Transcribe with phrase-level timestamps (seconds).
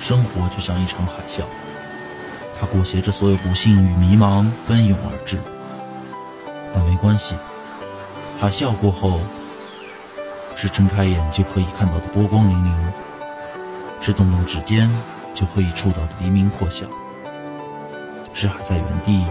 [0.00, 1.42] 生活就像一场海啸，
[2.58, 5.38] 它裹挟着所有不幸与迷茫奔涌而至。
[6.72, 7.34] 但没关系，
[8.38, 9.20] 海啸过后，
[10.56, 12.74] 是睁开眼就可以看到的波光粼粼，
[14.00, 14.90] 是动动指尖
[15.34, 16.86] 就可以触到的黎明破晓，
[18.32, 19.26] 是还在原地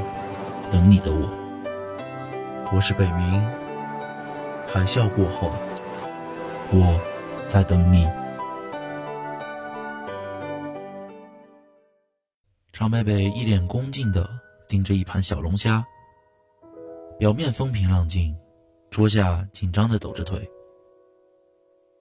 [0.70, 1.28] 等你的我。
[2.72, 3.42] 我是北冥，
[4.72, 5.52] 海啸过后，
[6.70, 7.00] 我
[7.48, 8.08] 在等你。
[12.80, 14.26] 常贝贝一脸恭敬地
[14.66, 15.86] 盯着一盘小龙虾，
[17.18, 18.34] 表面风平浪静，
[18.90, 20.50] 桌下紧张地抖着腿。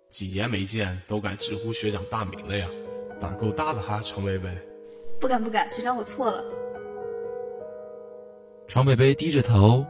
[0.08, 2.70] 几年没见，都敢直呼学长大名了呀，
[3.18, 4.56] 胆够大的哈，常贝贝。
[5.18, 6.44] 不敢不敢，学长我错了。
[8.68, 9.84] 常贝贝低着头，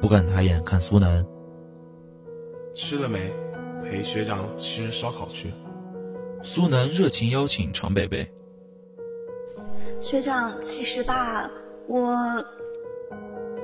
[0.00, 1.22] 不敢抬眼看苏南。
[2.74, 3.30] 吃了没？
[3.84, 5.52] 陪学长吃烧烤去。
[6.42, 8.26] 苏南热情邀请常贝贝。
[10.02, 11.48] 学长，其实吧，
[11.86, 12.12] 我……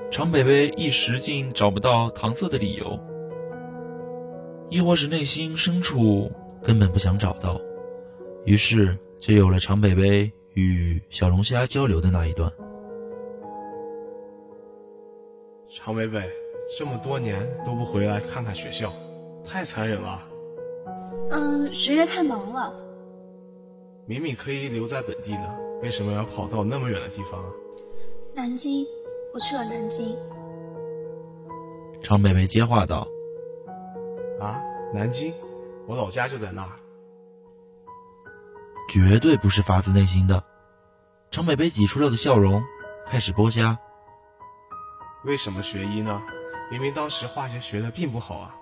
[0.08, 2.96] 常北北一时竟找不到搪塞的理由，
[4.70, 6.30] 亦或是内心深处
[6.62, 7.60] 根本不想找到，
[8.44, 12.50] 于是就有了常北北与小龙虾交流的那一段。
[15.68, 16.22] 常北北，
[16.78, 18.92] 这么多年都不回来看看学校，
[19.44, 20.22] 太残忍了。
[21.30, 22.72] 嗯，学业太忙了。
[24.06, 25.67] 明明可以留在本地的。
[25.82, 27.40] 为什么要跑到那么远的地方？
[28.34, 28.84] 南京，
[29.32, 30.16] 我去了南京。
[32.02, 33.06] 常北北接话道
[34.40, 34.60] ：“啊，
[34.92, 35.32] 南京，
[35.86, 36.72] 我老家就在那儿。”
[38.90, 40.42] 绝对不是发自内心的。
[41.30, 42.62] 常北北挤出了个笑容，
[43.06, 43.78] 开始剥虾。
[45.24, 46.22] 为什么学医呢？
[46.70, 48.54] 明明当时化学学的并不好啊。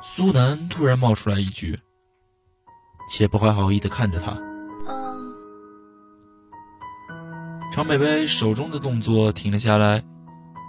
[0.00, 1.78] 苏南突然冒出来一句，
[3.08, 4.36] 且不怀好意的看着他。
[7.72, 10.04] 常北北手中的动作停了下来，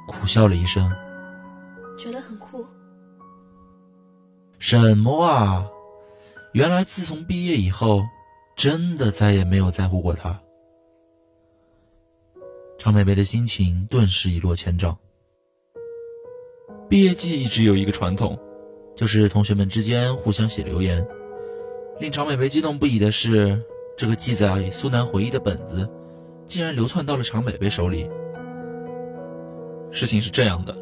[0.08, 0.90] 苦笑了一声，
[1.98, 2.66] 觉得很酷。
[4.58, 5.68] 什么啊？
[6.54, 8.04] 原来自从毕业以后，
[8.56, 10.40] 真的再也没有在乎过他。
[12.78, 14.98] 常北北的心情顿时一落千丈。
[16.88, 18.40] 毕业季一直有一个传统，
[18.96, 21.06] 就是同学们之间互相写留言。
[22.00, 23.62] 令常北北激动不已的是，
[23.98, 25.90] 这个记载苏南回忆的本子。
[26.46, 28.10] 竟然流窜到了常北北手里。
[29.92, 30.76] 事情是这样的，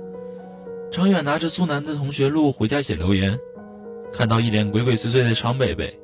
[0.89, 3.37] 常远拿着苏南的同学录回家写留言，
[4.13, 5.99] 看到一脸鬼鬼祟祟的常北北，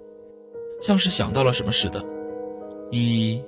[0.81, 2.03] 像是想到了什么似的。
[2.91, 3.41] 一，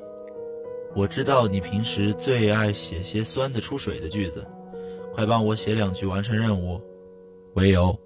[0.96, 4.46] 我知道你平时最爱写些酸的出水的句子，
[5.14, 6.82] 快帮我写两句完成任务。
[7.56, 7.98] 唯有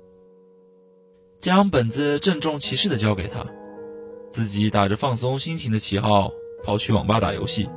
[1.38, 3.46] 将本子郑重其事的交给他，
[4.30, 6.32] 自己打着放松心情的旗号
[6.64, 7.70] 跑去网吧打游戏。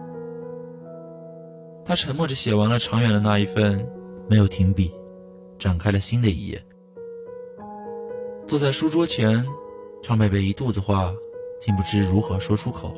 [1.87, 3.89] 他沉默着写完了长远的那一份，
[4.29, 4.93] 没有停笔，
[5.57, 6.61] 展开了新的一页。
[8.45, 9.47] 坐在书桌前，
[10.03, 11.15] 常贝贝一肚子话，
[11.61, 12.93] 竟不知如何说出口。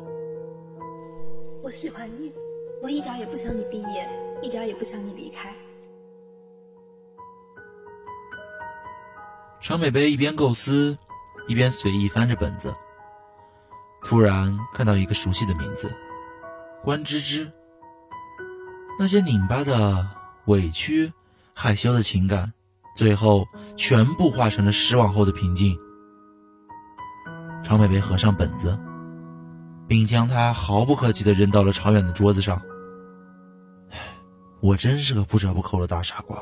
[1.61, 2.33] 我喜欢你，
[2.81, 4.09] 我一点也不想你毕业，
[4.41, 5.53] 一点也不想你离开。
[9.61, 10.97] 常北北一边构思，
[11.47, 12.73] 一边随意翻着本子，
[14.03, 15.93] 突然看到一个熟悉的名字——
[16.81, 17.47] 关芝芝。
[19.01, 20.05] 那些拧巴的、
[20.47, 21.13] 委屈、
[21.53, 22.51] 害羞的情感，
[22.97, 25.79] 最后全部化成了失望后的平静。
[27.63, 28.77] 常北北合上本子，
[29.87, 32.61] 并将它毫不客气地扔到了常远的桌子上。
[34.59, 36.37] 我真是个不折不扣的大傻瓜。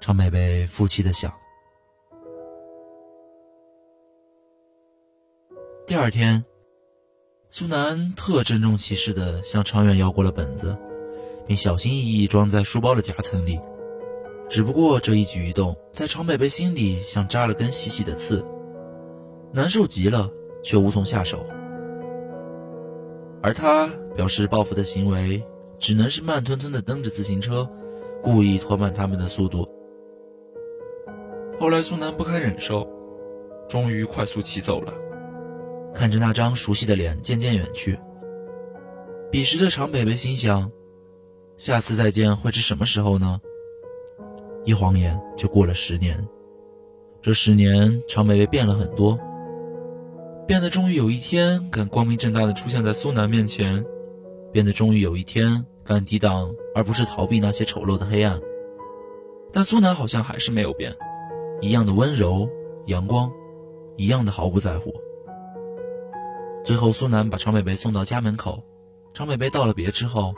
[0.00, 1.30] 常北北负气地想。
[5.86, 6.42] 第二天，
[7.50, 10.74] 苏南特郑重其事地向常远要过了本子。
[11.48, 13.58] 并小心翼翼装在书包的夹层里，
[14.50, 18.44] 只不过这一举一动在常北北心里像扎了根细细的刺，
[19.50, 20.30] 难受极了，
[20.62, 21.46] 却无从下手。
[23.42, 25.42] 而他表示报复的行为，
[25.80, 27.66] 只能是慢吞吞地蹬着自行车，
[28.22, 29.66] 故意拖慢他们的速度。
[31.58, 32.86] 后来苏南不堪忍受，
[33.68, 34.92] 终于快速骑走了，
[35.94, 37.98] 看着那张熟悉的脸渐渐远去，
[39.30, 40.70] 彼时的常北北心想。
[41.58, 43.40] 下次再见会是什么时候呢？
[44.64, 46.24] 一晃眼就过了十年，
[47.20, 49.18] 这十年常北北变了很多，
[50.46, 53.84] 变得终于有一天敢光明正大的出现在苏南面前，
[54.52, 58.40] 变得终于有一天敢抵挡而不是逃避那些丑陋的黑暗。
[59.52, 60.94] 但苏南好像还是没有变，
[61.60, 62.48] 一样的温柔
[62.86, 63.28] 阳光，
[63.96, 64.94] 一样的毫不在乎。
[66.64, 68.62] 最后，苏南把常北北送到家门口。
[69.12, 70.32] 常北北道了别之后，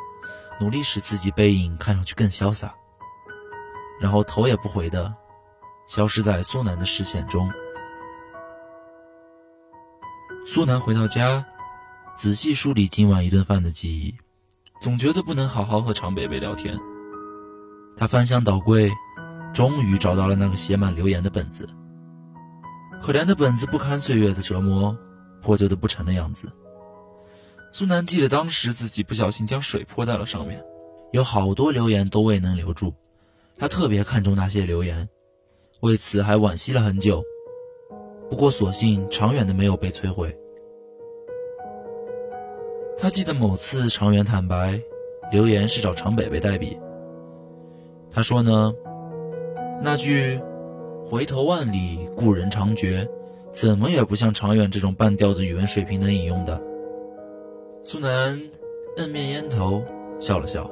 [0.60, 2.74] 努力使自己背影看上去更潇洒，
[3.98, 5.12] 然后头也不回的
[5.88, 7.50] 消失在苏南的视线中。
[10.46, 11.44] 苏南回到家，
[12.14, 14.14] 仔细梳理今晚一顿饭的记忆，
[14.80, 16.78] 总觉得不能好好和常北北聊天。
[17.96, 18.90] 他翻箱倒柜，
[19.52, 21.68] 终于找到了那个写满留言的本子。
[23.02, 24.96] 可怜的本子不堪岁月的折磨，
[25.40, 26.50] 破旧的不成的样子。
[27.72, 30.62] 苏南记得当时自己不小心将水泼在了上面，
[31.12, 32.94] 有好多留言都未能留住。
[33.56, 35.08] 他特别看重那些留言，
[35.80, 37.22] 为此还惋惜了很久。
[38.28, 40.36] 不过所幸长远的没有被摧毁。
[42.98, 44.80] 他记得某次长远坦白，
[45.30, 46.78] 留言是找常北北代笔。
[48.10, 48.74] 他说呢，
[49.82, 50.40] 那句。
[51.02, 53.08] 回头万里，故人长绝，
[53.50, 56.62] 怎么也不像长远这种半吊子语文水平能引用的。
[57.82, 58.38] 苏南
[58.98, 59.82] 摁灭烟头，
[60.20, 60.70] 笑了笑，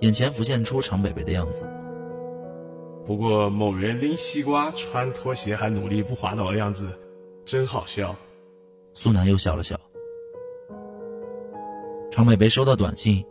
[0.00, 1.68] 眼前浮现出常北北的样子。
[3.06, 6.88] 不过某人拎西瓜、穿拖鞋还努力不滑倒的样子，
[7.44, 8.16] 真好笑。
[8.94, 9.78] 苏南又笑了笑。
[12.10, 13.22] 常北北收到短信，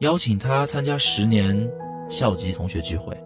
[0.00, 1.70] 邀请他参加十年
[2.08, 3.16] 校级同学聚会。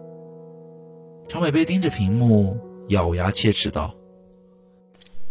[1.27, 2.55] 常北北盯着屏幕，
[2.89, 3.91] 咬牙切齿道：“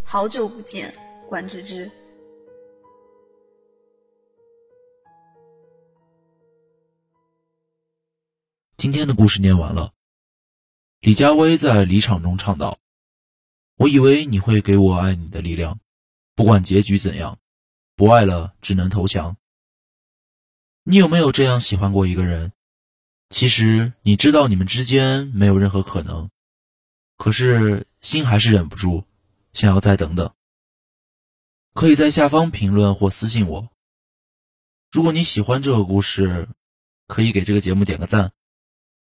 [0.03, 0.93] 好久不见，
[1.29, 1.89] 管芝芝。”
[8.91, 9.93] 今天的故事念完了。
[11.01, 12.79] 李佳薇在离场中唱道
[13.77, 15.79] ：“我以为你会给我爱你的力量，
[16.35, 17.39] 不管结局怎样，
[17.97, 19.37] 不爱了只能投降。”
[20.85, 22.53] 你有没有这样喜欢过一个人？
[23.29, 26.31] 其实你知道你们之间没有任何可能，
[27.19, 29.05] 可是心还是忍不住，
[29.53, 30.33] 想要再等等。
[31.75, 33.69] 可以在下方评论或私信我。
[34.91, 36.49] 如果你喜欢这个故事，
[37.07, 38.33] 可以给这个节目点个赞。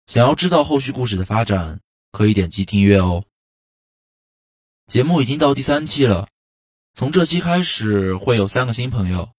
[0.08, 3.26] 想要知道后续故事的发展，可以点击订阅哦。
[4.88, 6.28] 节目已经到第三期了，
[6.94, 9.34] 从这期开始会有三个新朋友：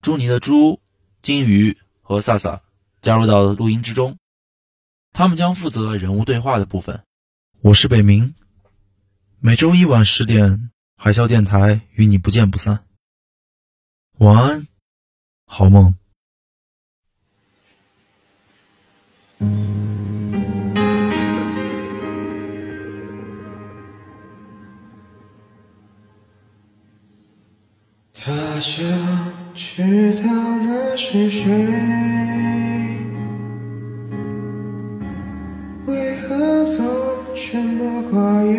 [0.00, 0.80] 祝你的猪、
[1.22, 2.62] 金鱼和萨萨。
[3.00, 4.18] 加入到录音之中，
[5.12, 7.04] 他们将负责人物对话的部分。
[7.60, 8.34] 我是北明，
[9.38, 12.84] 每周一晚十点，海啸电台与你不见不散。
[14.18, 14.66] 晚安，
[15.46, 15.96] 好梦。
[28.20, 28.84] 他想
[29.54, 30.22] 知道
[30.62, 31.48] 那是谁。
[35.86, 36.84] 为何总
[37.34, 38.58] 沉默寡言，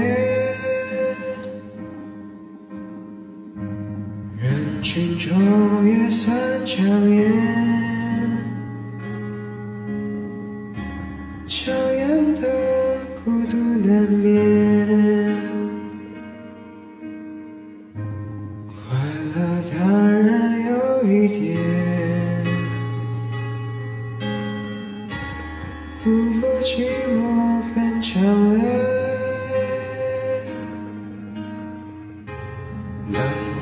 [4.38, 7.30] 人群中也算抢眼，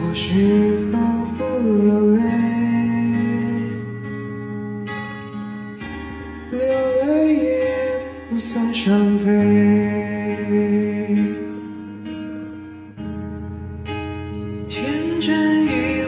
[0.08, 0.32] 有时
[0.94, 0.98] 候
[1.38, 1.44] 不
[1.84, 2.22] 流泪，
[6.50, 6.60] 流
[7.06, 7.68] 泪也
[8.30, 9.26] 不算伤悲。
[14.70, 15.68] 天真以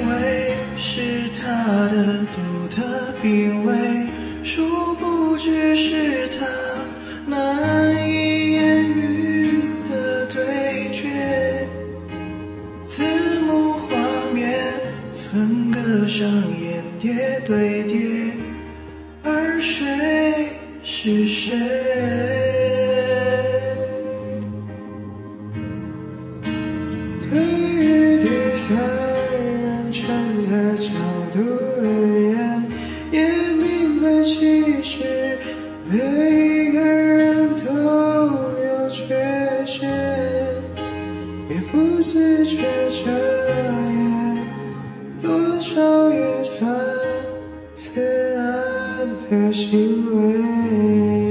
[0.10, 1.44] 为是他
[1.90, 4.08] 的独特品味，
[4.44, 6.46] 殊不知是他
[7.28, 7.89] 难
[16.20, 17.98] 上演叠对叠，
[19.24, 20.50] 而谁
[20.84, 21.56] 是谁？
[27.22, 28.78] 对于第三
[29.64, 30.10] 人称
[30.52, 30.90] 的角
[31.32, 31.40] 度
[49.06, 49.78] 的行
[50.16, 51.29] 为。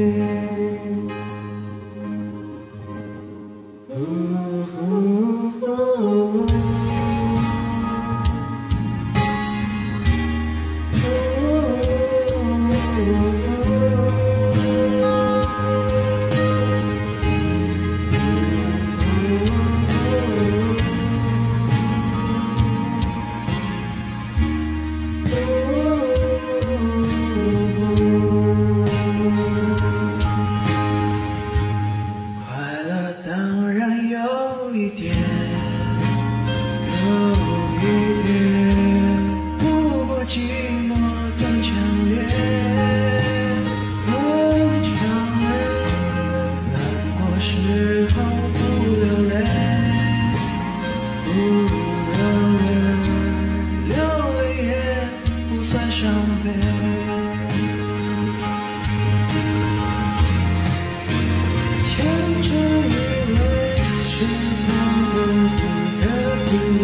[66.53, 66.78] you.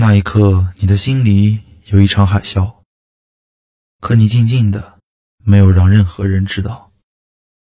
[0.00, 2.72] 那一刻你的心里有一场海啸
[4.00, 5.00] 可你静静的
[5.44, 6.87] 没有让任何人知道。